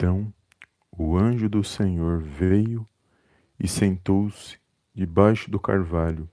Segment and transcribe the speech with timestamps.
[0.00, 0.32] Então
[0.96, 2.88] o anjo do Senhor veio
[3.62, 4.56] e sentou-se
[4.94, 6.26] debaixo do carvalho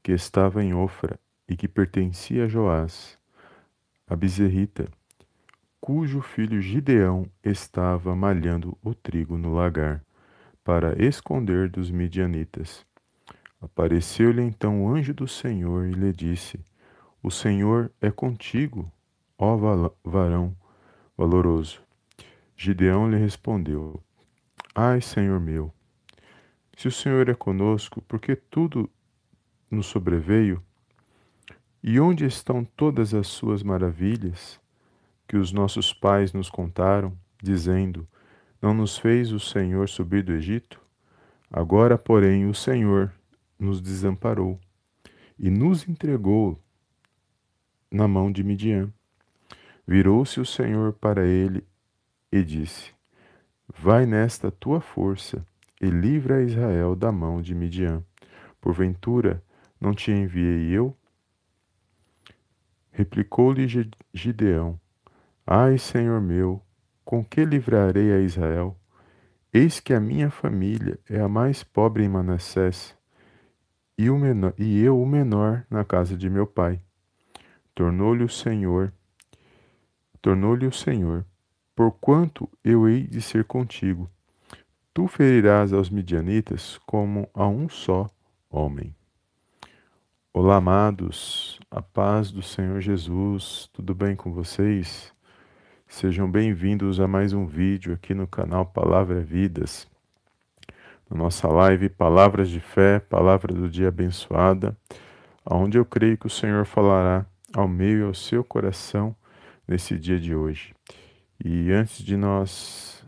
[0.00, 1.18] que estava em Ofra
[1.48, 3.18] e que pertencia a Joás,
[4.06, 4.88] a bezerrita,
[5.80, 10.00] cujo filho Gideão estava malhando o trigo no lagar,
[10.62, 12.86] para esconder dos midianitas.
[13.60, 16.64] Apareceu-lhe então o anjo do Senhor e lhe disse:
[17.20, 18.88] O Senhor é contigo,
[19.36, 19.56] ó
[20.04, 20.56] varão
[21.16, 21.87] valoroso.
[22.60, 24.02] Gideão lhe respondeu:
[24.74, 25.72] Ai, Senhor meu,
[26.76, 28.90] se o Senhor é conosco, por que tudo
[29.70, 30.60] nos sobreveio?
[31.80, 34.60] E onde estão todas as suas maravilhas
[35.28, 38.08] que os nossos pais nos contaram, dizendo:
[38.60, 40.80] Não nos fez o Senhor subir do Egito?
[41.48, 43.12] Agora, porém, o Senhor
[43.56, 44.58] nos desamparou
[45.38, 46.60] e nos entregou
[47.88, 48.92] na mão de Midian.
[49.86, 51.64] Virou-se o Senhor para ele
[52.30, 52.92] e disse:
[53.68, 55.44] Vai nesta tua força
[55.80, 58.02] e livra Israel da mão de Midian.
[58.60, 59.42] Porventura,
[59.80, 60.96] não te enviei eu?
[62.90, 63.66] Replicou-lhe
[64.12, 64.80] Gideão:
[65.46, 66.60] Ai, Senhor meu,
[67.04, 68.76] com que livrarei a Israel?
[69.52, 72.94] Eis que a minha família é a mais pobre em Manassés,
[73.96, 76.80] e, o menor, e eu o menor na casa de meu pai.
[77.74, 78.92] Tornou-lhe o Senhor,
[80.20, 81.24] tornou-lhe o Senhor,
[81.78, 84.10] porquanto eu hei de ser contigo.
[84.92, 88.10] Tu ferirás aos midianitas como a um só
[88.50, 88.92] homem.
[90.32, 95.14] Olá, amados, a paz do Senhor Jesus, tudo bem com vocês?
[95.86, 99.86] Sejam bem-vindos a mais um vídeo aqui no canal Palavra Vidas.
[101.08, 104.76] Na nossa live Palavras de Fé, Palavra do Dia Abençoada,
[105.48, 109.14] onde eu creio que o Senhor falará ao meio e ao seu coração
[109.68, 110.74] nesse dia de hoje.
[111.44, 113.04] E antes de nós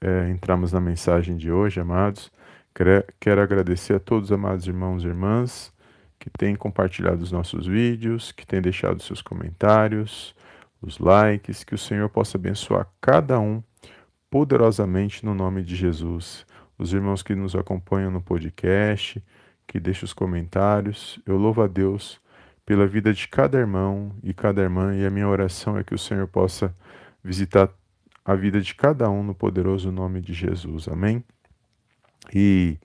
[0.00, 2.30] é, entrarmos na mensagem de hoje, amados,
[3.18, 5.72] quero agradecer a todos os amados irmãos e irmãs
[6.18, 10.34] que têm compartilhado os nossos vídeos, que têm deixado seus comentários,
[10.82, 13.62] os likes, que o Senhor possa abençoar cada um
[14.30, 16.44] poderosamente no nome de Jesus.
[16.78, 19.22] Os irmãos que nos acompanham no podcast,
[19.66, 22.20] que deixam os comentários, eu louvo a Deus
[22.66, 25.98] pela vida de cada irmão e cada irmã, e a minha oração é que o
[25.98, 26.74] Senhor possa
[27.26, 27.68] visitar
[28.24, 30.86] a vida de cada um no poderoso nome de Jesus.
[30.86, 31.24] Amém?
[32.32, 32.78] E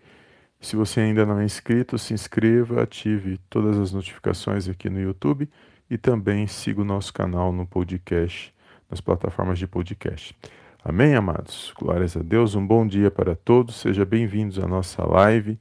[0.60, 5.48] se você ainda não é inscrito, se inscreva, ative todas as notificações aqui no YouTube
[5.90, 8.54] e também siga o nosso canal no podcast,
[8.90, 10.36] nas plataformas de podcast.
[10.84, 11.72] Amém, amados?
[11.78, 12.56] Glórias a Deus.
[12.56, 13.76] Um bom dia para todos.
[13.76, 15.60] Sejam bem-vindos à nossa live.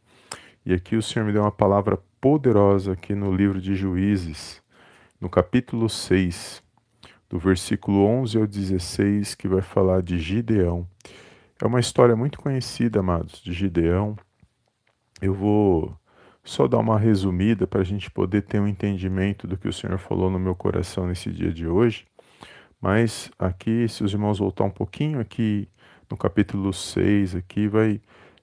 [0.65, 4.62] E aqui o Senhor me deu uma palavra poderosa aqui no livro de Juízes,
[5.21, 6.69] no capítulo 6
[7.31, 10.87] do versículo 11 ao 16, que vai falar de Gideão.
[11.63, 14.17] É uma história muito conhecida, amados, de Gideão.
[15.23, 15.97] Eu vou
[16.43, 19.97] só dar uma resumida para a gente poder ter um entendimento do que o Senhor
[19.97, 22.05] falou no meu coração nesse dia de hoje.
[22.81, 25.69] Mas aqui, se os irmãos voltar um pouquinho aqui
[26.11, 28.01] no capítulo 6, aqui vai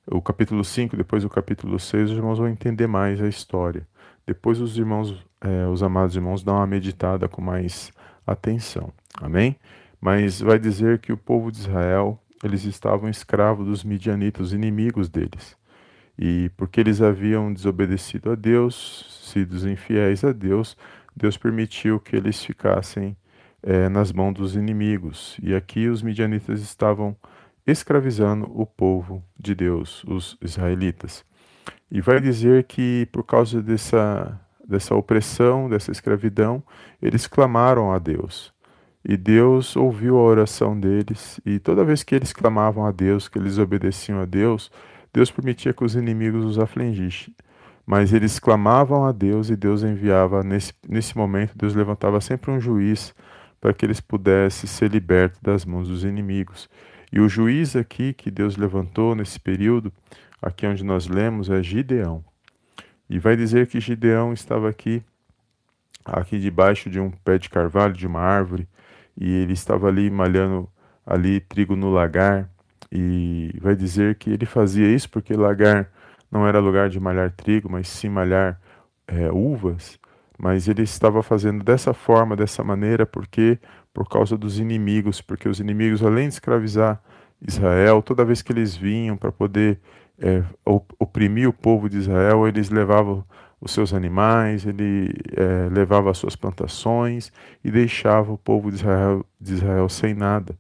[0.09, 3.85] o capítulo 5, depois o capítulo 6, os irmãos vão entender mais a história.
[4.25, 7.91] Depois os irmãos, é, os amados irmãos, dão uma meditada com mais
[8.27, 8.91] atenção.
[9.19, 9.55] Amém?
[9.99, 15.57] Mas vai dizer que o povo de Israel, eles estavam escravos dos midianitas, inimigos deles.
[16.19, 20.77] E porque eles haviam desobedecido a Deus, sido infiéis a Deus,
[21.15, 23.15] Deus permitiu que eles ficassem
[23.63, 25.37] é, nas mãos dos inimigos.
[25.41, 27.15] E aqui os midianitas estavam
[27.65, 31.25] escravizando o povo de Deus, os israelitas.
[31.91, 36.63] E vai dizer que por causa dessa dessa opressão, dessa escravidão,
[37.01, 38.53] eles clamaram a Deus.
[39.03, 43.39] E Deus ouviu a oração deles, e toda vez que eles clamavam a Deus, que
[43.39, 44.69] eles obedeciam a Deus,
[45.13, 47.33] Deus permitia que os inimigos os afligissem.
[47.85, 52.59] Mas eles clamavam a Deus e Deus enviava, nesse, nesse momento, Deus levantava sempre um
[52.59, 53.15] juiz
[53.61, 56.69] para que eles pudessem ser libertos das mãos dos inimigos.
[57.11, 59.91] E o juiz aqui que Deus levantou nesse período,
[60.41, 62.23] aqui onde nós lemos, é Gideão.
[63.09, 65.03] E vai dizer que Gideão estava aqui,
[66.05, 68.67] aqui debaixo de um pé de carvalho, de uma árvore,
[69.15, 70.69] e ele estava ali malhando
[71.05, 72.49] ali trigo no lagar.
[72.91, 75.89] E vai dizer que ele fazia isso porque lagar
[76.31, 78.59] não era lugar de malhar trigo, mas sim malhar
[79.07, 79.99] é, uvas.
[80.37, 83.57] Mas ele estava fazendo dessa forma, dessa maneira, porque
[83.93, 87.01] por causa dos inimigos, porque os inimigos, além de escravizar
[87.41, 89.79] Israel, toda vez que eles vinham para poder
[90.19, 90.43] é,
[90.99, 93.23] oprimir o povo de Israel, eles levavam
[93.59, 97.31] os seus animais, ele é, levava as suas plantações
[97.63, 100.55] e deixava o povo de Israel, de Israel sem nada.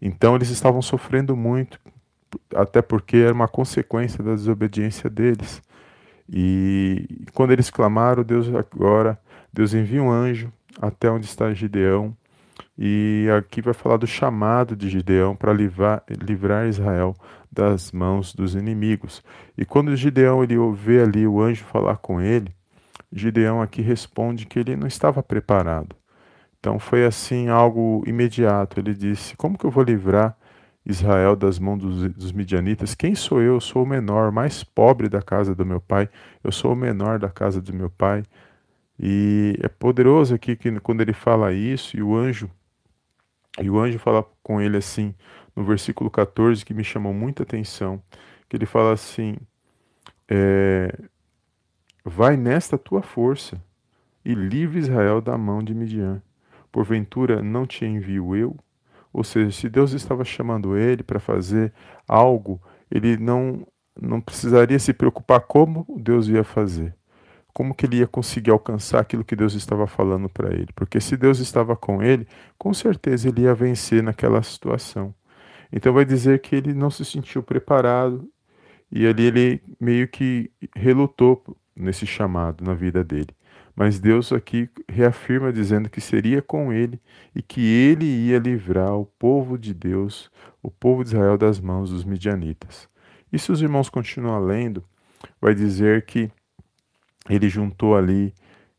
[0.00, 1.80] Então eles estavam sofrendo muito,
[2.54, 5.60] até porque era uma consequência da desobediência deles.
[6.30, 9.18] E quando eles clamaram, Deus agora,
[9.52, 12.16] Deus envia um anjo até onde está Gideão.
[12.76, 17.14] E aqui vai falar do chamado de Gideão para livrar, livrar Israel
[17.50, 19.22] das mãos dos inimigos.
[19.56, 22.54] E quando Gideão ele vê ali o anjo falar com ele,
[23.12, 25.96] Gideão aqui responde que ele não estava preparado.
[26.60, 28.78] Então foi assim algo imediato.
[28.78, 30.36] Ele disse: Como que eu vou livrar
[30.84, 32.94] Israel das mãos dos, dos midianitas?
[32.94, 33.54] Quem sou eu?
[33.54, 36.08] Eu sou o menor, mais pobre da casa do meu pai.
[36.42, 38.24] Eu sou o menor da casa do meu pai.
[38.98, 42.50] E é poderoso aqui que quando ele fala isso e o anjo
[43.60, 45.14] e o anjo fala com ele assim,
[45.54, 48.02] no versículo 14, que me chamou muita atenção,
[48.48, 49.36] que ele fala assim:
[50.28, 50.96] é,
[52.04, 53.60] Vai nesta tua força
[54.24, 56.22] e livre Israel da mão de Midian.
[56.70, 58.56] Porventura não te envio eu?
[59.12, 61.72] Ou seja, se Deus estava chamando ele para fazer
[62.06, 63.66] algo, ele não,
[64.00, 66.94] não precisaria se preocupar como Deus ia fazer.
[67.58, 70.68] Como que ele ia conseguir alcançar aquilo que Deus estava falando para ele?
[70.76, 72.24] Porque se Deus estava com ele,
[72.56, 75.12] com certeza ele ia vencer naquela situação.
[75.72, 78.30] Então vai dizer que ele não se sentiu preparado
[78.92, 81.42] e ali ele meio que relutou
[81.74, 83.34] nesse chamado na vida dele.
[83.74, 87.00] Mas Deus aqui reafirma dizendo que seria com ele
[87.34, 90.30] e que ele ia livrar o povo de Deus,
[90.62, 92.88] o povo de Israel, das mãos dos midianitas.
[93.32, 94.84] E se os irmãos continuam lendo,
[95.40, 96.30] vai dizer que
[97.28, 98.34] ele juntou ali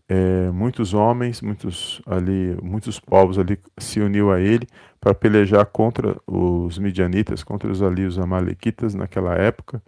[0.07, 4.67] é, muitos homens, muitos ali, muitos povos ali se uniu a ele
[4.99, 9.81] para pelejar contra os midianitas, contra os ali os amalequitas naquela época.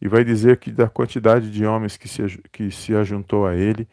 [0.00, 3.86] E vai dizer que da quantidade de homens que se, que se ajuntou a ele,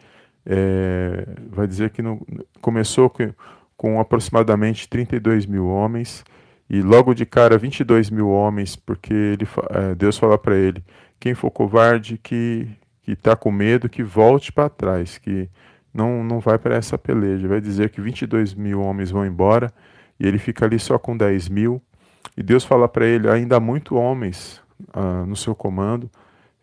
[0.46, 2.26] é, vai dizer que no,
[2.62, 3.34] começou com,
[3.76, 6.24] com aproximadamente 32 mil homens
[6.70, 10.84] e logo de cara 22 mil homens, porque ele, é, Deus fala para ele:
[11.20, 12.68] quem for covarde, que
[13.04, 15.50] que está com medo, que volte para trás, que
[15.94, 17.48] não, não vai para essa peleja.
[17.48, 19.72] Vai dizer que 22 mil homens vão embora
[20.20, 21.82] e ele fica ali só com 10 mil.
[22.36, 24.62] E Deus fala para ele: ainda há muitos homens
[24.94, 26.10] ah, no seu comando,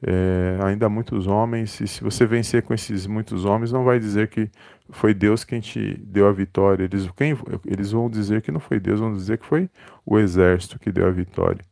[0.02, 3.98] é, ainda há muitos homens, e se você vencer com esses muitos homens, não vai
[3.98, 4.50] dizer que
[4.88, 6.84] foi Deus quem te deu a vitória.
[6.84, 7.36] Eles, quem,
[7.66, 9.68] eles vão dizer que não foi Deus, vão dizer que foi
[10.04, 11.64] o exército que deu a vitória.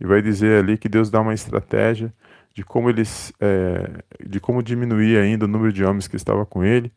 [0.00, 2.12] E vai dizer ali que Deus dá uma estratégia
[2.56, 6.64] de como eles, é, de como diminuir ainda o número de homens que estava com
[6.64, 6.90] ele.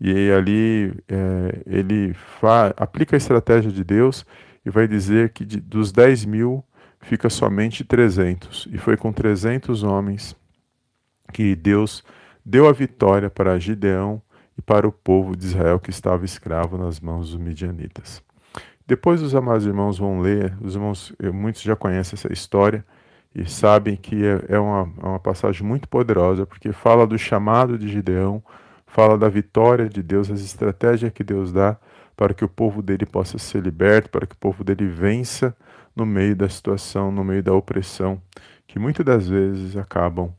[0.00, 2.14] E ali é, ele
[2.76, 4.24] aplica a estratégia de Deus
[4.64, 6.64] e vai dizer que de, dos 10 mil
[7.00, 8.68] fica somente 300.
[8.70, 10.36] E foi com 300 homens
[11.32, 12.04] que Deus
[12.46, 14.22] deu a vitória para Gideão
[14.56, 18.22] e para o povo de Israel que estava escravo nas mãos dos midianitas.
[18.86, 22.84] Depois os amados irmãos vão ler, os irmãos, eh, muitos já conhecem essa história
[23.34, 27.76] e sabem que é, é uma, é uma passagem muito poderosa, porque fala do chamado
[27.76, 28.42] de Gideão,
[28.86, 31.76] fala da vitória de Deus, as estratégias que Deus dá
[32.16, 35.56] para que o povo dele possa ser liberto, para que o povo dele vença
[35.96, 38.22] no meio da situação, no meio da opressão,
[38.68, 40.32] que muitas das vezes acabam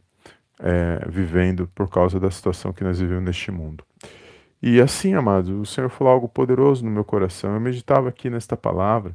[0.60, 3.84] é, vivendo por causa da situação que nós vivemos neste mundo.
[4.62, 7.54] E assim, amados, o Senhor falou algo poderoso no meu coração.
[7.54, 9.14] Eu meditava aqui nesta palavra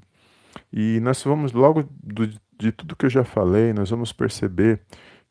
[0.73, 2.29] e nós vamos, logo do,
[2.61, 4.81] de tudo que eu já falei, nós vamos perceber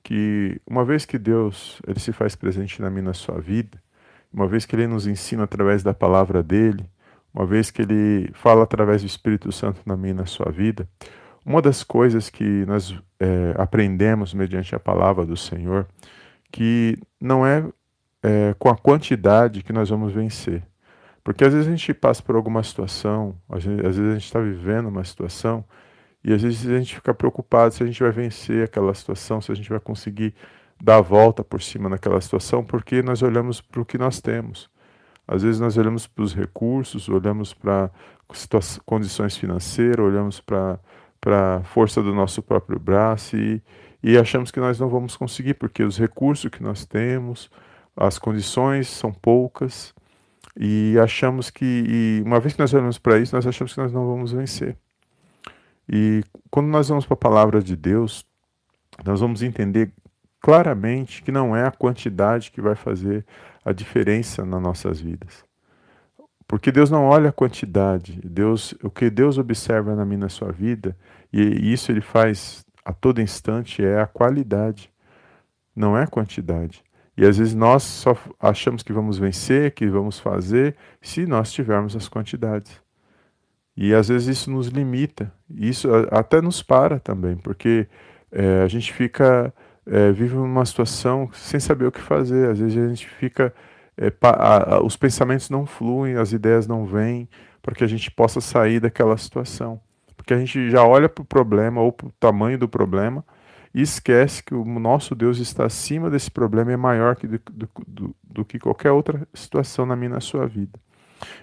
[0.03, 3.77] que uma vez que Deus ele se faz presente na minha na sua vida,
[4.33, 6.89] uma vez que Ele nos ensina através da palavra dele,
[7.33, 10.87] uma vez que Ele fala através do Espírito Santo na minha na sua vida,
[11.45, 15.87] uma das coisas que nós é, aprendemos mediante a palavra do Senhor,
[16.51, 17.63] que não é,
[18.23, 20.63] é com a quantidade que nós vamos vencer.
[21.23, 24.89] Porque às vezes a gente passa por alguma situação, às vezes, a gente está vivendo
[24.89, 25.63] uma situação,
[26.23, 29.51] e às vezes a gente fica preocupado se a gente vai vencer aquela situação, se
[29.51, 30.33] a gente vai conseguir
[30.81, 34.69] dar a volta por cima naquela situação, porque nós olhamos para o que nós temos.
[35.27, 37.91] Às vezes nós olhamos para os recursos, olhamos para
[38.85, 40.79] condições financeiras, olhamos para
[41.25, 43.61] a força do nosso próprio braço e,
[44.01, 47.49] e achamos que nós não vamos conseguir, porque os recursos que nós temos,
[47.95, 49.93] as condições são poucas
[50.57, 53.91] e achamos que, e uma vez que nós olhamos para isso, nós achamos que nós
[53.91, 54.77] não vamos vencer.
[55.91, 58.25] E quando nós vamos para a palavra de Deus,
[59.03, 59.91] nós vamos entender
[60.39, 63.25] claramente que não é a quantidade que vai fazer
[63.65, 65.43] a diferença nas nossas vidas.
[66.47, 70.51] Porque Deus não olha a quantidade, Deus, o que Deus observa na minha na sua
[70.51, 70.97] vida,
[71.31, 74.91] e isso ele faz a todo instante é a qualidade,
[75.75, 76.83] não é a quantidade.
[77.15, 81.95] E às vezes nós só achamos que vamos vencer, que vamos fazer, se nós tivermos
[81.95, 82.81] as quantidades.
[83.81, 87.87] E às vezes isso nos limita, isso até nos para também, porque
[88.29, 89.53] é, a gente fica,
[89.85, 93.53] é, vive uma situação sem saber o que fazer, às vezes a gente fica,
[93.97, 97.29] é, a, a, os pensamentos não fluem, as ideias não vêm,
[97.61, 99.79] para que a gente possa sair daquela situação.
[100.17, 103.23] Porque a gente já olha para o problema ou para o tamanho do problema
[103.73, 107.39] e esquece que o nosso Deus está acima desse problema e é maior que do,
[107.49, 110.77] do, do, do que qualquer outra situação na minha na sua vida.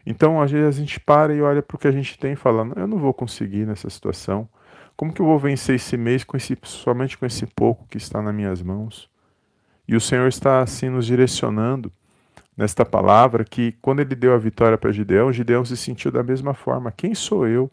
[0.04, 2.36] Então, às vezes a gente para e olha para o que a gente tem e
[2.36, 4.48] fala: eu não vou conseguir nessa situação.
[4.96, 8.22] Como que eu vou vencer esse mês com esse, somente com esse pouco que está
[8.22, 9.10] nas minhas mãos?
[9.86, 11.92] E o Senhor está assim nos direcionando
[12.56, 16.54] nesta palavra que quando ele deu a vitória para Gideão, Gideão se sentiu da mesma
[16.54, 16.90] forma.
[16.90, 17.70] Quem sou eu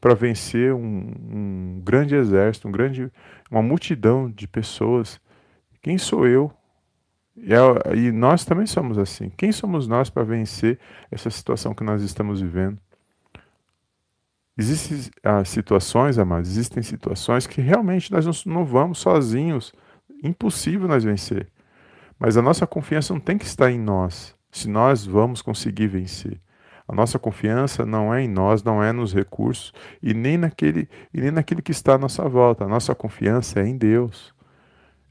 [0.00, 3.10] para vencer um, um, grande exército, um grande,
[3.50, 5.20] uma multidão de pessoas?
[5.80, 6.52] Quem sou eu
[7.36, 9.30] e, é, e nós também somos assim.
[9.36, 10.78] Quem somos nós para vencer
[11.10, 12.78] essa situação que nós estamos vivendo?
[14.58, 19.72] Existem ah, situações, amados, existem situações que realmente nós não, não vamos sozinhos.
[20.24, 21.48] Impossível nós vencer.
[22.18, 26.40] Mas a nossa confiança não tem que estar em nós, se nós vamos conseguir vencer.
[26.88, 31.20] A nossa confiança não é em nós, não é nos recursos e nem naquele, e
[31.20, 32.64] nem naquele que está à nossa volta.
[32.64, 34.34] A nossa confiança é em Deus.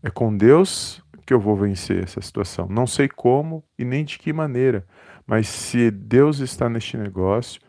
[0.01, 2.67] É com Deus que eu vou vencer essa situação.
[2.69, 4.85] Não sei como e nem de que maneira,
[5.25, 7.59] mas se Deus está neste negócio,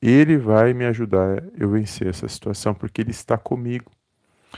[0.00, 3.90] Ele vai me ajudar eu vencer essa situação, porque Ele está comigo.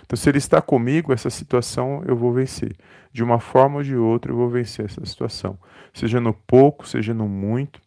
[0.02, 2.76] Então, se Ele está comigo, essa situação eu vou vencer.
[3.12, 5.56] De uma forma ou de outra, eu vou vencer essa situação.
[5.92, 7.80] Seja no pouco, seja no muito,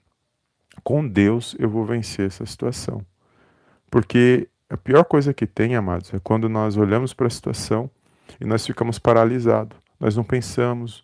[0.83, 3.05] com Deus eu vou vencer essa situação.
[3.91, 7.89] Porque a pior coisa que tem, amados, é quando nós olhamos para a situação
[8.39, 11.03] e nós ficamos paralisados nós não pensamos,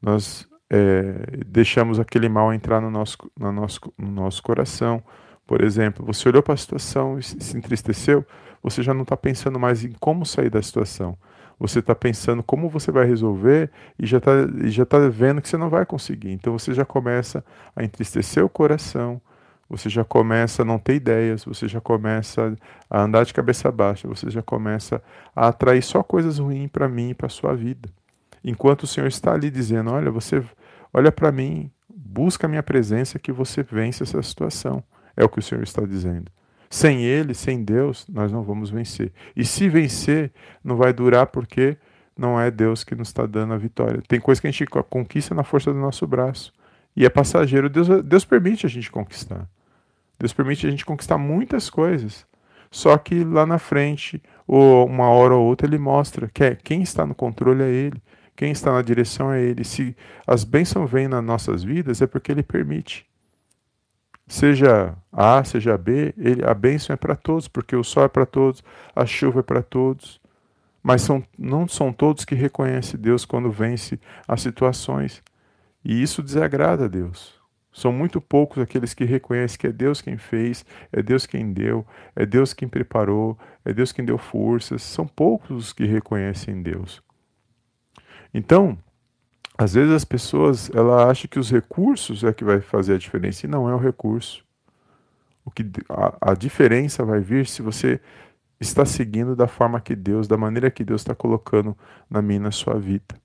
[0.00, 5.02] nós é, deixamos aquele mal entrar no nosso, no, nosso, no nosso coração.
[5.46, 8.24] Por exemplo, você olhou para a situação e se entristeceu,
[8.62, 11.16] você já não está pensando mais em como sair da situação.
[11.58, 14.32] Você está pensando como você vai resolver e já está
[14.64, 16.30] já tá vendo que você não vai conseguir.
[16.32, 17.44] Então você já começa
[17.76, 19.20] a entristecer o coração,
[19.68, 22.56] você já começa a não ter ideias, você já começa
[22.90, 25.02] a andar de cabeça baixa, você já começa
[25.36, 27.88] a atrair só coisas ruins para mim e para a sua vida
[28.44, 30.42] enquanto o Senhor está ali dizendo: Olha, você
[30.92, 34.82] olha para mim, busca a minha presença que você vence essa situação.
[35.16, 36.30] É o que o Senhor está dizendo.
[36.70, 39.12] Sem Ele, sem Deus, nós não vamos vencer.
[39.36, 40.32] E se vencer,
[40.64, 41.76] não vai durar porque
[42.16, 44.02] não é Deus que nos está dando a vitória.
[44.08, 46.52] Tem coisa que a gente conquista na força do nosso braço.
[46.96, 47.68] E é passageiro.
[47.68, 49.46] Deus, Deus permite a gente conquistar.
[50.18, 52.26] Deus permite a gente conquistar muitas coisas.
[52.70, 56.82] Só que lá na frente, ou uma hora ou outra, ele mostra que é, quem
[56.82, 58.02] está no controle é ele.
[58.36, 59.64] Quem está na direção é Ele.
[59.64, 59.96] Se
[60.26, 63.06] as bênçãos vêm nas nossas vidas, é porque Ele permite.
[64.26, 68.24] Seja A, seja B, ele, a bênção é para todos, porque o sol é para
[68.24, 68.64] todos,
[68.96, 70.20] a chuva é para todos.
[70.82, 75.22] Mas são, não são todos que reconhecem Deus quando vence as situações.
[75.84, 77.34] E isso desagrada a Deus.
[77.72, 81.86] São muito poucos aqueles que reconhecem que é Deus quem fez, é Deus quem deu,
[82.16, 84.82] é Deus quem preparou, é Deus quem deu forças.
[84.82, 87.02] São poucos os que reconhecem Deus.
[88.32, 88.78] Então,
[89.56, 93.46] às vezes as pessoas ela acha que os recursos é que vai fazer a diferença
[93.46, 94.44] e não é o recurso.
[95.44, 98.00] O que a, a diferença vai vir se você
[98.60, 101.76] está seguindo da forma que Deus, da maneira que Deus está colocando
[102.08, 103.20] na minha na sua vida.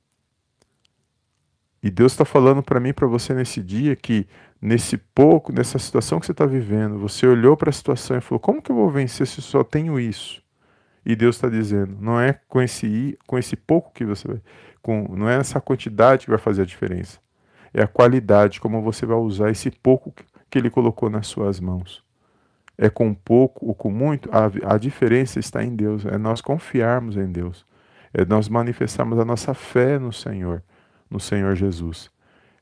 [1.81, 4.27] E Deus está falando para mim, para você nesse dia que
[4.61, 8.39] nesse pouco, nessa situação que você está vivendo, você olhou para a situação e falou:
[8.39, 10.41] como que eu vou vencer se só tenho isso?
[11.07, 14.41] E Deus está dizendo: não é com esse com esse pouco que você vai
[14.81, 17.17] com, não é essa quantidade que vai fazer a diferença.
[17.73, 20.13] É a qualidade, como você vai usar esse pouco
[20.49, 22.03] que ele colocou nas suas mãos.
[22.77, 26.05] É com pouco ou com muito, a, a diferença está em Deus.
[26.05, 27.65] É nós confiarmos em Deus.
[28.13, 30.61] É nós manifestarmos a nossa fé no Senhor,
[31.09, 32.09] no Senhor Jesus.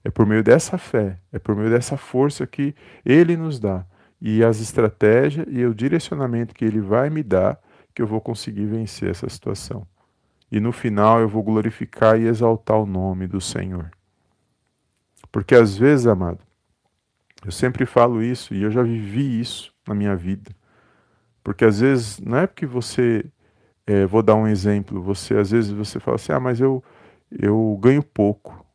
[0.03, 3.85] É por meio dessa fé, é por meio dessa força que Ele nos dá
[4.21, 7.59] e as estratégias e o direcionamento que Ele vai me dar
[7.95, 9.87] que eu vou conseguir vencer essa situação
[10.51, 13.91] e no final eu vou glorificar e exaltar o nome do Senhor.
[15.31, 16.39] Porque às vezes, amado,
[17.43, 20.51] eu sempre falo isso e eu já vivi isso na minha vida.
[21.43, 23.25] Porque às vezes não é porque você,
[23.85, 26.83] é, vou dar um exemplo, você às vezes você fala assim, ah, mas eu,
[27.29, 28.65] eu ganho pouco.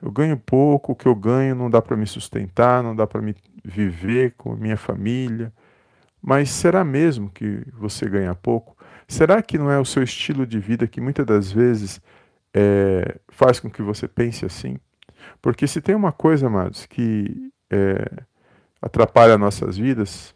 [0.00, 3.20] Eu ganho pouco, o que eu ganho não dá para me sustentar, não dá para
[3.20, 3.34] me
[3.64, 5.52] viver com a minha família.
[6.22, 8.76] Mas será mesmo que você ganha pouco?
[9.08, 12.00] Será que não é o seu estilo de vida que muitas das vezes
[12.54, 14.78] é, faz com que você pense assim?
[15.40, 18.22] Porque se tem uma coisa, amados, que é,
[18.80, 20.34] atrapalha nossas vidas,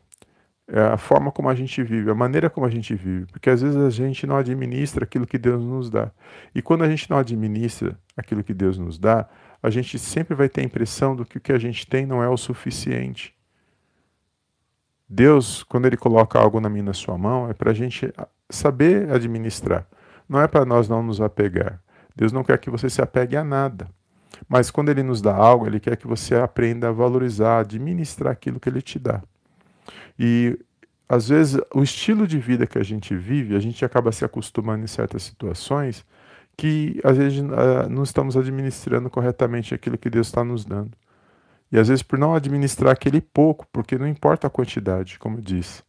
[0.69, 3.63] é a forma como a gente vive, a maneira como a gente vive, porque às
[3.63, 6.11] vezes a gente não administra aquilo que Deus nos dá.
[6.53, 9.29] E quando a gente não administra aquilo que Deus nos dá,
[9.63, 12.23] a gente sempre vai ter a impressão do que o que a gente tem não
[12.23, 13.36] é o suficiente.
[15.09, 18.13] Deus, quando Ele coloca algo na minha na sua mão, é para a gente
[18.51, 19.87] saber administrar.
[20.29, 21.81] Não é para nós não nos apegar.
[22.15, 23.89] Deus não quer que você se apegue a nada.
[24.49, 28.59] Mas quando Ele nos dá algo, Ele quer que você aprenda a valorizar, administrar aquilo
[28.59, 29.23] que Ele te dá.
[30.19, 30.59] E
[31.09, 34.83] às vezes o estilo de vida que a gente vive, a gente acaba se acostumando
[34.83, 36.05] em certas situações
[36.57, 40.93] que às vezes uh, não estamos administrando corretamente aquilo que Deus está nos dando.
[41.71, 45.43] E às vezes por não administrar aquele pouco, porque não importa a quantidade, como eu
[45.43, 45.83] disse.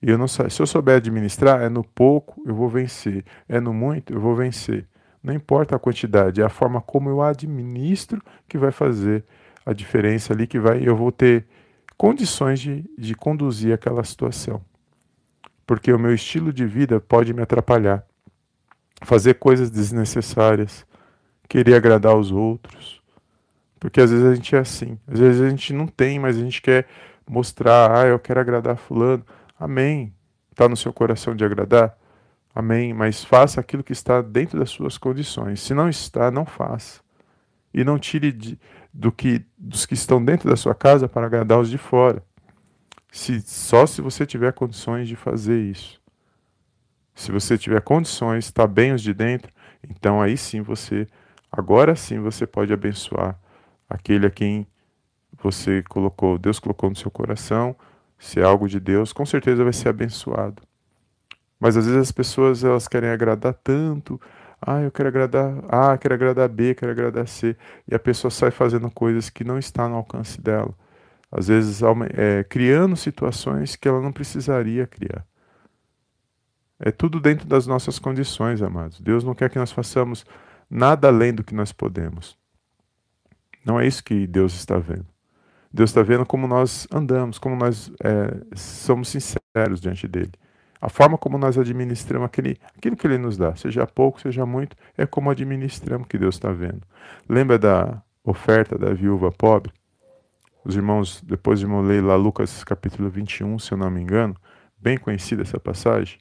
[0.00, 4.12] Eu não se eu souber administrar, é no pouco eu vou vencer, é no muito
[4.12, 4.86] eu vou vencer.
[5.22, 9.24] Não importa a quantidade, é a forma como eu administro que vai fazer
[9.64, 11.46] a diferença ali, que vai eu vou ter
[11.96, 14.62] condições de, de conduzir aquela situação.
[15.66, 18.06] Porque o meu estilo de vida pode me atrapalhar.
[19.02, 20.86] Fazer coisas desnecessárias,
[21.48, 22.95] querer agradar os outros.
[23.78, 24.98] Porque às vezes a gente é assim.
[25.06, 26.86] Às vezes a gente não tem, mas a gente quer
[27.28, 29.24] mostrar, ah, eu quero agradar fulano.
[29.58, 30.14] Amém.
[30.50, 31.96] Está no seu coração de agradar?
[32.54, 32.94] Amém.
[32.94, 35.60] Mas faça aquilo que está dentro das suas condições.
[35.60, 37.00] Se não está, não faça.
[37.72, 38.58] E não tire de,
[38.92, 42.22] do que dos que estão dentro da sua casa para agradar os de fora.
[43.12, 46.00] Se, só se você tiver condições de fazer isso.
[47.14, 49.50] Se você tiver condições, está bem os de dentro,
[49.88, 51.06] então aí sim você,
[51.50, 53.38] agora sim você pode abençoar
[53.88, 54.66] aquele a quem
[55.42, 57.76] você colocou, Deus colocou no seu coração,
[58.18, 60.62] se é algo de Deus, com certeza vai ser abençoado.
[61.60, 64.20] Mas às vezes as pessoas elas querem agradar tanto,
[64.60, 67.56] ah, eu quero agradar A, quero agradar B, quero agradar C.
[67.90, 70.74] E a pessoa sai fazendo coisas que não está no alcance dela.
[71.30, 71.80] Às vezes
[72.14, 75.24] é, criando situações que ela não precisaria criar.
[76.78, 79.00] É tudo dentro das nossas condições, amados.
[79.00, 80.24] Deus não quer que nós façamos
[80.70, 82.38] nada além do que nós podemos.
[83.66, 85.04] Não é isso que Deus está vendo.
[85.72, 90.30] Deus está vendo como nós andamos, como nós é, somos sinceros diante dele.
[90.80, 94.76] A forma como nós administramos aquele, aquilo que Ele nos dá, seja pouco, seja muito,
[94.96, 96.82] é como administramos que Deus está vendo.
[97.28, 99.72] Lembra da oferta da viúva pobre?
[100.64, 104.36] Os irmãos, depois de irmão ler lá Lucas capítulo 21, se eu não me engano,
[104.78, 106.18] bem conhecida essa passagem.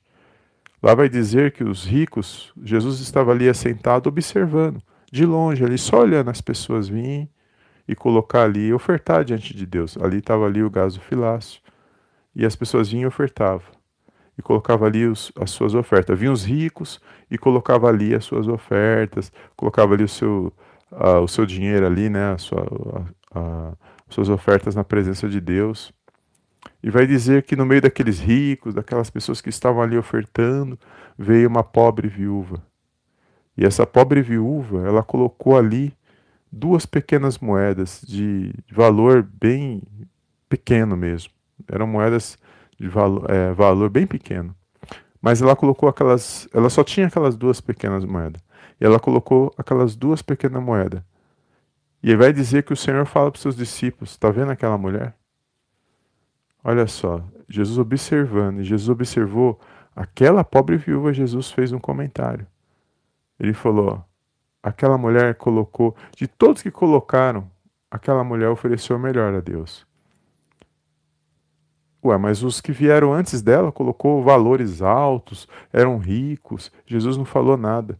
[0.81, 4.81] Lá vai dizer que os ricos, Jesus estava ali assentado observando,
[5.15, 7.29] de longe, ali só olhando as pessoas virem
[7.87, 9.97] e colocar ali, ofertar diante de Deus.
[9.97, 11.61] Ali estava ali o gaso filácio
[12.35, 13.75] e as pessoas vinham e ofertavam
[14.37, 16.19] e colocava ali os, as suas ofertas.
[16.19, 16.99] Vinham os ricos
[17.31, 20.53] e colocava ali as suas ofertas, colocava ali o seu,
[20.91, 22.65] uh, o seu dinheiro ali, né, a sua,
[23.31, 25.93] as suas ofertas na presença de Deus.
[26.83, 30.77] E vai dizer que no meio daqueles ricos, daquelas pessoas que estavam ali ofertando,
[31.17, 32.61] veio uma pobre viúva.
[33.57, 35.93] E essa pobre viúva, ela colocou ali
[36.51, 39.81] duas pequenas moedas de valor bem
[40.49, 41.31] pequeno mesmo.
[41.67, 42.37] Eram moedas
[42.79, 44.55] de valor, é, valor bem pequeno.
[45.21, 46.47] Mas ela colocou aquelas.
[46.53, 48.41] Ela só tinha aquelas duas pequenas moedas.
[48.79, 51.01] E ela colocou aquelas duas pequenas moedas.
[52.03, 55.15] E vai dizer que o Senhor fala para os seus discípulos: Está vendo aquela mulher?
[56.63, 59.59] Olha só, Jesus observando, e Jesus observou
[59.95, 61.13] aquela pobre viúva.
[61.13, 62.45] Jesus fez um comentário.
[63.39, 64.03] Ele falou:
[64.61, 67.49] aquela mulher colocou, de todos que colocaram,
[67.89, 69.85] aquela mulher ofereceu melhor a Deus.
[72.03, 77.57] Ué, mas os que vieram antes dela colocou valores altos, eram ricos, Jesus não falou
[77.57, 77.99] nada.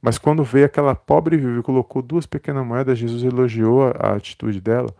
[0.00, 4.14] Mas quando veio aquela pobre viúva e colocou duas pequenas moedas, Jesus elogiou a, a
[4.14, 4.94] atitude dela,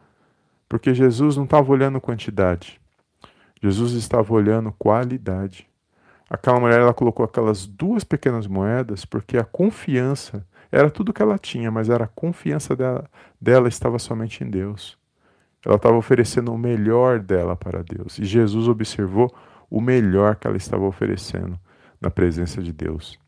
[0.68, 2.80] porque Jesus não estava olhando quantidade,
[3.62, 5.69] Jesus estava olhando qualidade.
[6.30, 11.36] Aquela mulher ela colocou aquelas duas pequenas moedas porque a confiança era tudo que ela
[11.36, 14.96] tinha, mas era a confiança dela, dela estava somente em Deus.
[15.66, 18.18] Ela estava oferecendo o melhor dela para Deus.
[18.18, 19.34] E Jesus observou
[19.68, 21.58] o melhor que ela estava oferecendo
[22.00, 23.18] na presença de Deus.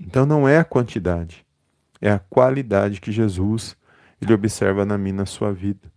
[0.00, 1.44] Então não é a quantidade,
[2.00, 3.76] é a qualidade que Jesus
[4.20, 5.92] ele observa na mim, na sua vida.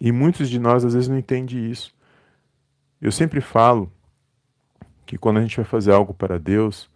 [0.00, 1.94] E muitos de nós às vezes não entendem isso.
[3.02, 3.92] Eu sempre falo
[5.04, 6.88] que quando a gente vai fazer algo para Deus,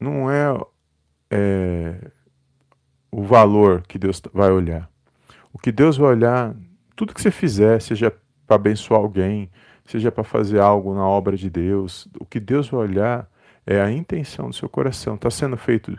[0.00, 0.58] não é,
[1.30, 2.10] é
[3.10, 4.88] o valor que Deus vai olhar.
[5.52, 6.56] O que Deus vai olhar,
[6.96, 8.10] tudo que você fizer, seja
[8.46, 9.50] para abençoar alguém,
[9.84, 13.28] seja para fazer algo na obra de Deus, o que Deus vai olhar
[13.66, 15.16] é a intenção do seu coração.
[15.16, 15.98] Está sendo feito,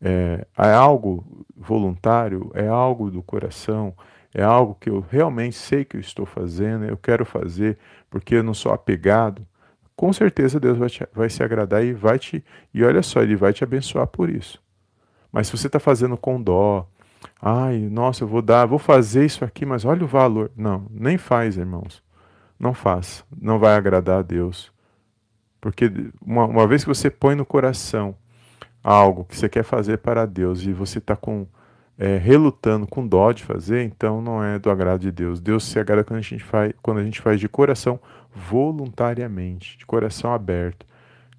[0.00, 3.94] é, é algo voluntário, é algo do coração,
[4.34, 7.78] é algo que eu realmente sei que eu estou fazendo, eu quero fazer,
[8.12, 9.44] porque eu não sou apegado,
[9.96, 12.44] com certeza Deus vai, te, vai se agradar e vai te.
[12.74, 14.62] E olha só, Ele vai te abençoar por isso.
[15.32, 16.86] Mas se você está fazendo com dó,
[17.40, 20.50] ai, nossa, eu vou dar, vou fazer isso aqui, mas olha o valor.
[20.54, 22.02] Não, nem faz, irmãos.
[22.60, 23.24] Não faz.
[23.40, 24.70] Não vai agradar a Deus.
[25.58, 28.14] Porque uma, uma vez que você põe no coração
[28.84, 31.46] algo que você quer fazer para Deus e você está com
[32.02, 35.40] é, relutando com dó de fazer, então não é do agrado de Deus.
[35.40, 38.00] Deus se agrada quando a gente faz, quando a gente faz de coração
[38.34, 40.84] voluntariamente, de coração aberto,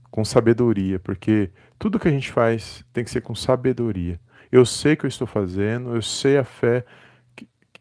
[0.10, 4.18] com sabedoria, porque tudo que a gente faz tem que ser com sabedoria.
[4.50, 6.86] Eu sei que eu estou fazendo, eu sei a fé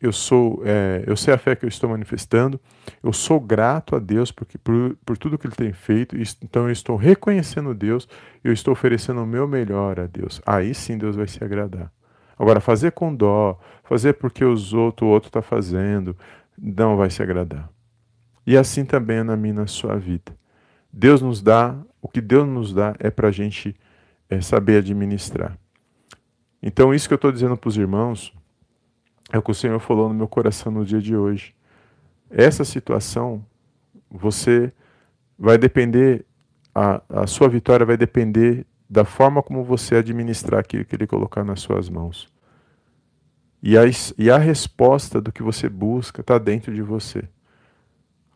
[0.01, 2.61] eu sou, é, eu sei a fé que eu estou manifestando,
[3.01, 6.73] eu sou grato a Deus porque, por, por tudo que Ele tem feito, então eu
[6.73, 8.09] estou reconhecendo Deus,
[8.43, 10.43] eu estou oferecendo o meu melhor a Deus.
[10.45, 11.93] Aí sim Deus vai se agradar.
[12.43, 16.17] Agora, fazer com dó, fazer porque os outro, o outro está fazendo,
[16.59, 17.71] não vai se agradar.
[18.45, 20.37] E assim também é na minha na sua vida.
[20.93, 23.77] Deus nos dá, o que Deus nos dá é para a gente
[24.29, 25.57] é, saber administrar.
[26.61, 28.35] Então, isso que eu estou dizendo para os irmãos,
[29.33, 31.55] é o que o Senhor falou no meu coração no dia de hoje.
[32.29, 33.47] Essa situação,
[34.11, 34.73] você
[35.39, 36.27] vai depender,
[36.75, 41.45] a, a sua vitória vai depender da forma como você administrar aquilo que Ele colocar
[41.45, 42.32] nas suas mãos.
[43.63, 43.83] E a,
[44.19, 47.23] e a resposta do que você busca está dentro de você.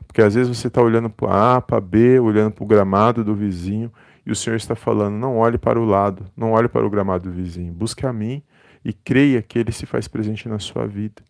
[0.06, 3.34] Porque às vezes você está olhando para A, para B, olhando para o gramado do
[3.34, 3.92] vizinho,
[4.24, 7.28] e o Senhor está falando: não olhe para o lado, não olhe para o gramado
[7.28, 8.42] do vizinho, busque a mim
[8.84, 11.22] e creia que Ele se faz presente na sua vida.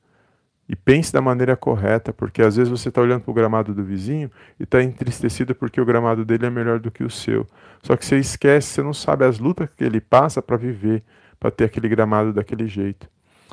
[0.69, 3.85] E pense da maneira correta, porque às vezes você está olhando para o gramado do
[3.85, 7.47] vizinho e está entristecido porque o gramado dele é melhor do que o seu.
[7.83, 11.05] Só que você esquece, você não sabe as lutas que ele passa para viver,
[11.39, 13.09] para ter aquele gramado daquele jeito.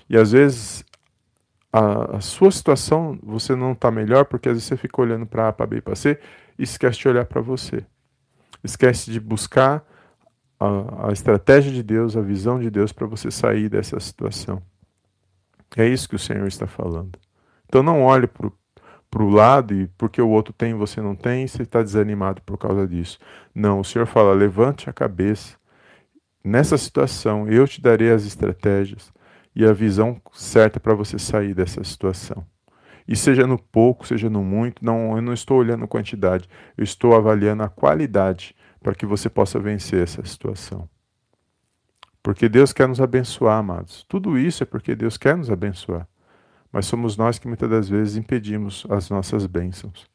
[0.09, 0.83] E às vezes
[1.71, 5.49] a, a sua situação você não está melhor porque às vezes você fica olhando para
[5.49, 6.19] A, para B e para C
[6.57, 7.83] e esquece de olhar para você.
[8.63, 9.83] Esquece de buscar
[10.59, 14.61] a, a estratégia de Deus, a visão de Deus para você sair dessa situação.
[15.75, 17.17] É isso que o Senhor está falando.
[17.67, 21.47] Então não olhe para o lado e porque o outro tem e você não tem,
[21.47, 23.17] você está desanimado por causa disso.
[23.53, 25.57] Não, o Senhor fala: levante a cabeça.
[26.43, 29.12] Nessa situação, eu te darei as estratégias
[29.55, 32.45] e a visão certa para você sair dessa situação.
[33.07, 37.15] E seja no pouco, seja no muito, não, eu não estou olhando quantidade, eu estou
[37.15, 40.89] avaliando a qualidade para que você possa vencer essa situação.
[42.21, 44.05] Porque Deus quer nos abençoar, amados.
[44.07, 46.07] Tudo isso é porque Deus quer nos abençoar.
[46.71, 50.09] Mas somos nós que muitas das vezes impedimos as nossas bênçãos.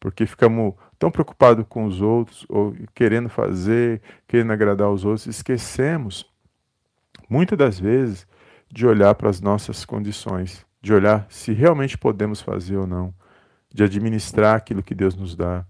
[0.00, 6.26] Porque ficamos tão preocupados com os outros, ou querendo fazer, querendo agradar os outros, esquecemos,
[7.28, 8.26] muitas das vezes,
[8.74, 13.14] de olhar para as nossas condições, de olhar se realmente podemos fazer ou não,
[13.72, 15.64] de administrar aquilo que Deus nos dá,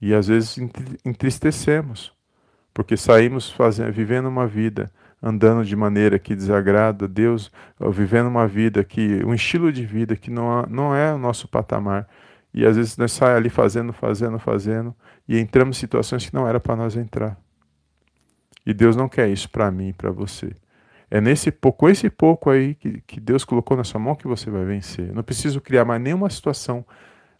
[0.00, 0.56] e às vezes
[1.04, 2.12] entristecemos,
[2.72, 4.88] porque saímos fazendo, vivendo uma vida,
[5.20, 7.50] andando de maneira que desagrada a Deus,
[7.90, 12.08] vivendo uma vida que, um estilo de vida que não, não é o nosso patamar.
[12.52, 14.94] E às vezes nós saímos ali fazendo, fazendo, fazendo,
[15.26, 17.36] e entramos em situações que não era para nós entrar.
[18.64, 20.54] E Deus não quer isso para mim e para você.
[21.10, 24.50] É nesse pouco, esse pouco aí que, que Deus colocou na sua mão que você
[24.50, 25.12] vai vencer.
[25.12, 26.84] Não preciso criar mais nenhuma situação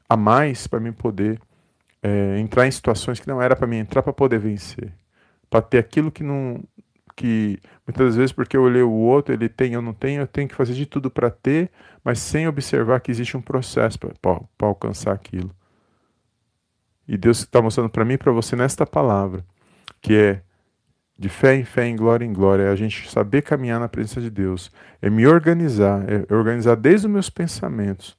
[0.09, 1.41] a mais para mim poder
[2.03, 4.93] é, entrar em situações que não era para mim entrar para poder vencer,
[5.49, 6.63] para ter aquilo que não
[7.17, 10.49] que muitas vezes porque eu olhei o outro, ele tem, eu não tenho, eu tenho
[10.49, 11.71] que fazer de tudo para ter,
[12.03, 15.55] mas sem observar que existe um processo para alcançar aquilo.
[17.07, 19.45] E Deus está mostrando para mim e para você nesta palavra,
[20.01, 20.43] que é
[21.19, 24.21] de fé em fé, em glória em glória, é a gente saber caminhar na presença
[24.21, 28.17] de Deus, é me organizar, é organizar desde os meus pensamentos,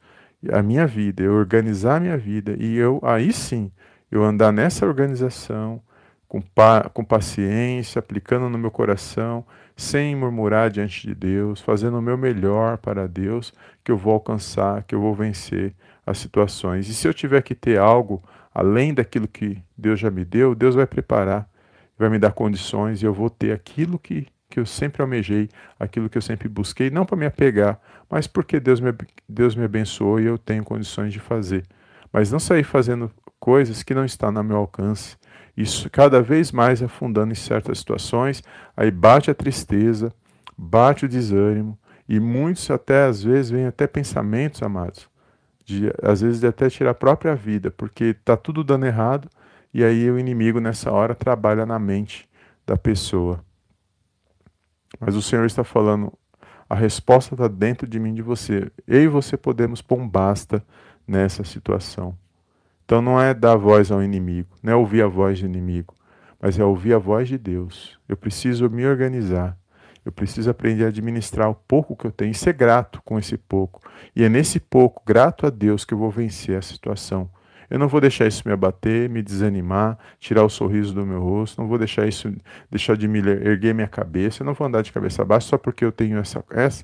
[0.52, 3.72] a minha vida, eu organizar a minha vida e eu aí sim
[4.12, 5.82] eu andar nessa organização
[6.28, 12.02] com, pa, com paciência, aplicando no meu coração, sem murmurar diante de Deus, fazendo o
[12.02, 13.54] meu melhor para Deus,
[13.84, 15.74] que eu vou alcançar, que eu vou vencer
[16.06, 16.88] as situações.
[16.88, 20.76] E se eu tiver que ter algo além daquilo que Deus já me deu, Deus
[20.76, 21.48] vai preparar,
[21.98, 26.10] vai me dar condições e eu vou ter aquilo que que eu sempre almejei, aquilo
[26.10, 27.78] que eu sempre busquei, não para me apegar,
[28.10, 28.94] mas porque Deus me,
[29.28, 31.66] Deus me abençoou e eu tenho condições de fazer.
[32.12, 35.18] Mas não sair fazendo coisas que não estão no meu alcance.
[35.58, 38.42] Isso cada vez mais afundando em certas situações,
[38.78, 40.14] aí bate a tristeza,
[40.58, 41.78] bate o desânimo,
[42.08, 45.10] e muitos até às vezes vêm até pensamentos, amados,
[45.66, 49.30] de às vezes de até tirar a própria vida, porque está tudo dando errado,
[49.76, 52.30] e aí o inimigo nessa hora trabalha na mente
[52.66, 53.44] da pessoa.
[54.98, 56.14] Mas o Senhor está falando:
[56.70, 58.72] A resposta está dentro de mim de você.
[58.88, 60.66] Eu e você podemos pôr um basta
[61.06, 62.18] nessa situação.
[62.86, 65.94] Então não é dar voz ao inimigo, não é ouvir a voz do inimigo,
[66.40, 68.00] mas é ouvir a voz de Deus.
[68.08, 69.58] Eu preciso me organizar.
[70.06, 73.38] Eu preciso aprender a administrar o pouco que eu tenho e ser grato com esse
[73.38, 73.82] pouco.
[74.16, 77.30] E é nesse pouco, grato a Deus, que eu vou vencer a situação.
[77.70, 81.60] Eu não vou deixar isso me abater, me desanimar, tirar o sorriso do meu rosto,
[81.60, 82.34] não vou deixar isso
[82.70, 85.84] deixar de me erguer minha cabeça, eu não vou andar de cabeça baixa só porque
[85.84, 86.84] eu tenho essa, essa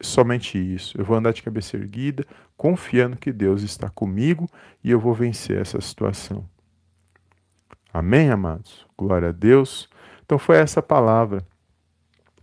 [0.00, 0.98] somente isso.
[0.98, 2.24] Eu vou andar de cabeça erguida,
[2.56, 4.46] confiando que Deus está comigo
[4.82, 6.48] e eu vou vencer essa situação.
[7.92, 8.86] Amém, amados?
[8.96, 9.88] Glória a Deus.
[10.24, 11.44] Então foi essa palavra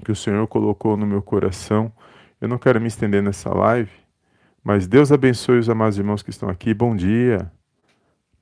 [0.03, 1.91] que o Senhor colocou no meu coração.
[2.41, 3.91] Eu não quero me estender nessa live,
[4.63, 6.73] mas Deus abençoe os amados irmãos que estão aqui.
[6.73, 7.51] Bom dia.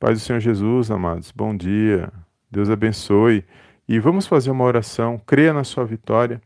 [0.04, 1.32] Paz do Senhor Jesus, amados.
[1.32, 2.12] Bom dia.
[2.52, 3.46] Deus abençoe.
[3.88, 5.18] E vamos fazer uma oração.
[5.26, 6.42] Creia na sua vitória.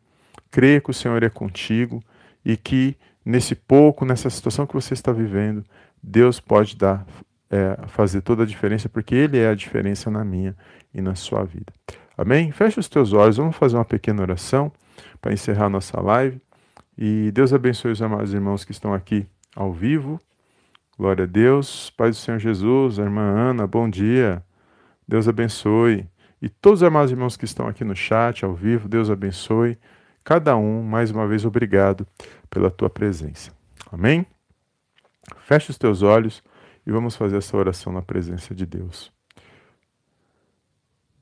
[0.51, 1.99] Creia que o Senhor é contigo
[2.45, 5.65] e que nesse pouco, nessa situação que você está vivendo,
[6.03, 7.03] Deus pode dar,
[7.49, 10.55] é, fazer toda a diferença, porque Ele é a diferença na minha
[10.93, 11.73] e na sua vida.
[12.15, 12.51] Amém?
[12.51, 14.71] Feche os teus olhos, vamos fazer uma pequena oração
[15.19, 16.39] para encerrar nossa live.
[16.95, 20.19] E Deus abençoe os amados irmãos que estão aqui ao vivo.
[20.97, 21.91] Glória a Deus.
[21.91, 24.43] Pai do Senhor Jesus, a irmã Ana, bom dia.
[25.07, 26.09] Deus abençoe.
[26.41, 29.77] E todos os amados irmãos que estão aqui no chat, ao vivo, Deus abençoe.
[30.23, 32.07] Cada um, mais uma vez, obrigado
[32.49, 33.51] pela tua presença.
[33.91, 34.25] Amém?
[35.37, 36.43] Feche os teus olhos
[36.85, 39.11] e vamos fazer essa oração na presença de Deus.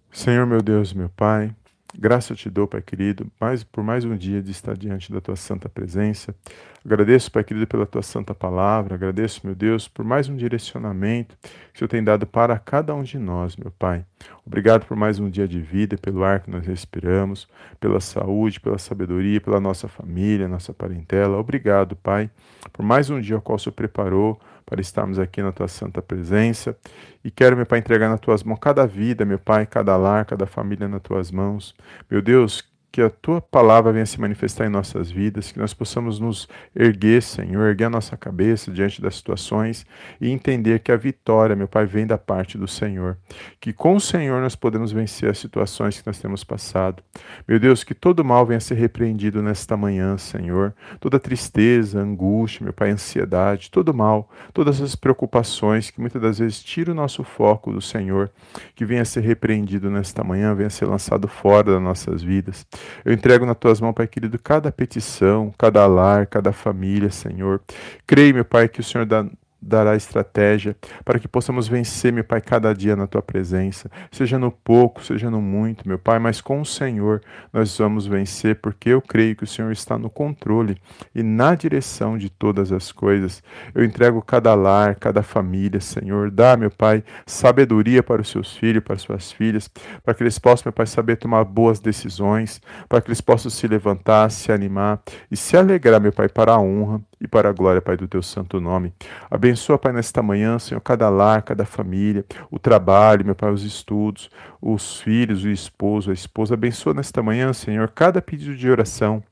[0.09, 1.53] Senhor, meu Deus, meu Pai,
[1.97, 5.21] Graça eu te dou, Pai querido, mais, por mais um dia de estar diante da
[5.21, 6.35] tua santa presença.
[6.83, 8.95] Agradeço, Pai querido, pela tua santa palavra.
[8.95, 13.01] Agradeço, meu Deus, por mais um direcionamento que o Senhor tem dado para cada um
[13.01, 14.05] de nós, meu Pai.
[14.45, 17.47] Obrigado por mais um dia de vida, pelo ar que nós respiramos,
[17.79, 21.37] pela saúde, pela sabedoria, pela nossa família, nossa parentela.
[21.37, 22.29] Obrigado, Pai,
[22.73, 26.01] por mais um dia ao qual o Senhor preparou para estarmos aqui na tua santa
[26.01, 26.75] presença.
[27.23, 30.45] E quero, meu Pai, entregar nas tuas mãos cada vida, meu Pai, cada lar, cada
[30.45, 31.75] família nas tuas mãos.
[32.09, 32.63] Meu Deus,
[32.95, 37.21] que a tua palavra venha se manifestar em nossas vidas, que nós possamos nos erguer,
[37.21, 39.85] Senhor, erguer a nossa cabeça diante das situações
[40.21, 43.17] e entender que a vitória, meu Pai, vem da parte do Senhor.
[43.59, 47.03] Que com o Senhor nós podemos vencer as situações que nós temos passado.
[47.45, 50.73] Meu Deus, que todo mal venha ser repreendido nesta manhã, Senhor.
[51.01, 56.63] Toda tristeza, angústia, meu Pai, ansiedade, todo mal, todas as preocupações que muitas das vezes
[56.63, 58.31] tiram o nosso foco do Senhor,
[58.73, 62.65] que venha ser repreendido nesta manhã, venha ser lançado fora das nossas vidas.
[63.03, 67.61] Eu entrego nas tuas mãos, Pai querido, cada petição, cada lar, cada família, Senhor.
[68.05, 69.25] Creio, meu Pai, que o Senhor dá,
[69.61, 74.51] dará estratégia para que possamos vencer, meu Pai, cada dia na tua presença, seja no
[74.51, 79.01] pouco, seja no muito, meu Pai, mas com o Senhor nós vamos vencer, porque eu
[79.01, 80.77] creio que o Senhor está no controle
[81.13, 83.41] e na direção de todas as coisas.
[83.73, 88.83] Eu entrego cada lar, cada família, Senhor, dá, meu Pai, sabedoria para os seus filhos,
[88.83, 89.69] para as suas filhas,
[90.03, 93.67] para que eles possam, meu Pai, saber tomar boas decisões, para que eles possam se
[93.67, 97.81] levantar, se animar e se alegrar, meu Pai, para a honra e para a glória,
[97.81, 98.93] Pai, do teu santo nome.
[99.29, 104.29] Abençoa, Pai, nesta manhã, Senhor, cada lar, cada família, o trabalho, meu Pai, os estudos,
[104.61, 106.53] os filhos, o esposo, a esposa.
[106.53, 109.23] Abençoa nesta manhã, Senhor, cada pedido de oração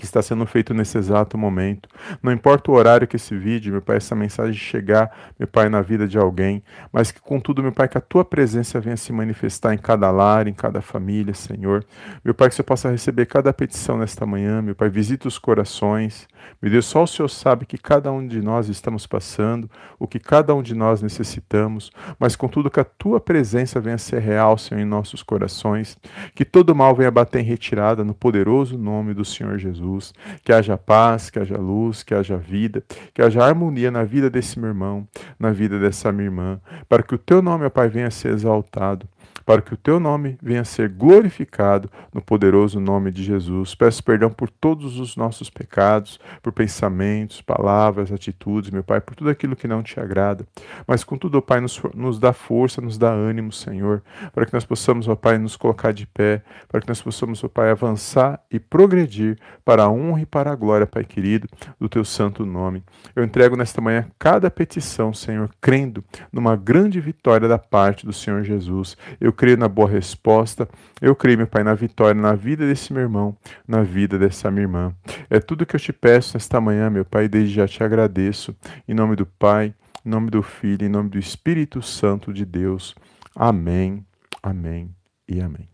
[0.00, 1.86] que está sendo feito nesse exato momento.
[2.22, 5.82] Não importa o horário que esse vídeo, meu Pai, essa mensagem chegar, meu Pai, na
[5.82, 9.74] vida de alguém, mas que contudo, meu Pai, que a tua presença venha se manifestar
[9.74, 11.84] em cada lar, em cada família, Senhor.
[12.24, 16.26] Meu Pai, que você possa receber cada petição nesta manhã, meu Pai, visita os corações.
[16.62, 20.18] Meu Deus, só o Senhor sabe que cada um de nós estamos passando, o que
[20.18, 24.80] cada um de nós necessitamos, mas contudo que a tua presença venha ser real, Senhor,
[24.80, 25.98] em nossos corações,
[26.34, 29.89] que todo mal venha bater em retirada no poderoso nome do Senhor Jesus.
[29.90, 30.14] Jesus.
[30.44, 34.58] Que haja paz, que haja luz, que haja vida, que haja harmonia na vida desse
[34.58, 35.06] meu irmão,
[35.38, 38.32] na vida dessa minha irmã, para que o teu nome, ó Pai, venha a ser
[38.32, 39.06] exaltado
[39.50, 43.74] para que o teu nome venha a ser glorificado no poderoso nome de Jesus.
[43.74, 49.28] Peço perdão por todos os nossos pecados, por pensamentos, palavras, atitudes, meu Pai, por tudo
[49.28, 50.46] aquilo que não te agrada.
[50.86, 54.64] Mas contudo, ó Pai, nos, nos dá força, nos dá ânimo, Senhor, para que nós
[54.64, 58.60] possamos, ó Pai, nos colocar de pé, para que nós possamos, ó Pai, avançar e
[58.60, 62.84] progredir para a honra e para a glória, Pai querido, do teu santo nome.
[63.16, 68.44] Eu entrego nesta manhã cada petição, Senhor, crendo numa grande vitória da parte do Senhor
[68.44, 68.96] Jesus.
[69.20, 70.68] Eu creio na boa resposta.
[71.00, 73.34] Eu creio, meu Pai, na vitória na vida desse meu irmão,
[73.66, 74.94] na vida dessa minha irmã.
[75.30, 78.54] É tudo que eu te peço nesta manhã, meu Pai, desde já te agradeço.
[78.86, 79.74] Em nome do Pai,
[80.04, 82.94] em nome do Filho, em nome do Espírito Santo de Deus.
[83.34, 84.04] Amém,
[84.42, 84.94] amém
[85.26, 85.70] e amém.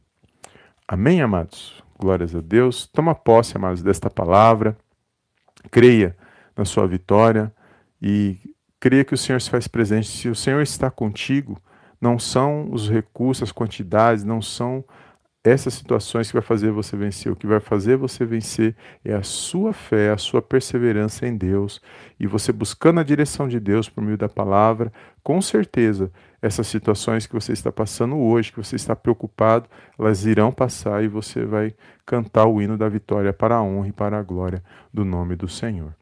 [0.86, 1.82] Amém, amados?
[1.98, 2.86] Glórias a Deus.
[2.86, 4.78] Toma posse, amados, desta palavra.
[5.72, 6.16] Creia
[6.56, 7.52] na sua vitória
[8.00, 8.38] e
[8.78, 10.06] creia que o Senhor se faz presente.
[10.06, 11.60] Se o Senhor está contigo,
[12.06, 14.84] não são os recursos, as quantidades, não são
[15.42, 17.32] essas situações que vai fazer você vencer.
[17.32, 21.80] O que vai fazer você vencer é a sua fé, a sua perseverança em Deus
[22.18, 24.92] e você buscando a direção de Deus por meio da palavra.
[25.20, 30.52] Com certeza, essas situações que você está passando hoje, que você está preocupado, elas irão
[30.52, 34.22] passar e você vai cantar o hino da vitória para a honra e para a
[34.22, 34.62] glória
[34.94, 35.92] do nome do Senhor.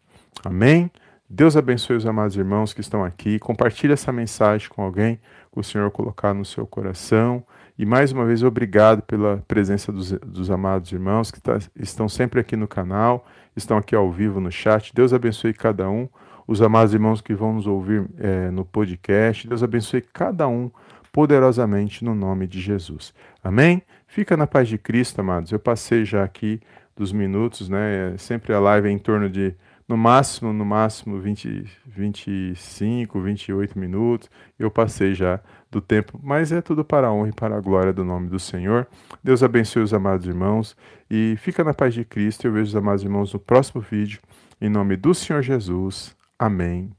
[0.44, 0.90] Amém?
[1.28, 3.38] Deus abençoe os amados irmãos que estão aqui.
[3.38, 5.18] Compartilhe essa mensagem com alguém
[5.52, 7.44] que o Senhor colocar no seu coração.
[7.78, 12.40] E mais uma vez, obrigado pela presença dos, dos amados irmãos que tá, estão sempre
[12.40, 14.94] aqui no canal, estão aqui ao vivo no chat.
[14.94, 16.08] Deus abençoe cada um.
[16.46, 19.48] Os amados irmãos que vão nos ouvir é, no podcast.
[19.48, 20.70] Deus abençoe cada um
[21.10, 23.14] poderosamente no nome de Jesus.
[23.42, 23.82] Amém?
[24.06, 25.50] Fica na paz de Cristo, amados.
[25.50, 26.60] Eu passei já aqui
[26.96, 28.14] dos minutos, né?
[28.14, 29.54] É sempre a live é em torno de
[29.88, 34.30] no máximo, no máximo 20, 25, 28 minutos.
[34.58, 37.92] Eu passei já do tempo, mas é tudo para a honra e para a glória
[37.92, 38.86] do nome do Senhor.
[39.22, 40.76] Deus abençoe os amados irmãos
[41.10, 42.46] e fica na paz de Cristo.
[42.46, 44.20] Eu vejo os amados irmãos no próximo vídeo.
[44.60, 46.16] Em nome do Senhor Jesus.
[46.38, 46.90] Amém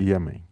[0.00, 0.51] e amém.